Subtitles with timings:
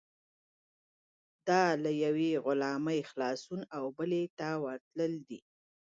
[1.47, 5.39] دا له یوې غلامۍ خلاصون او بلې ته ورتلل دي.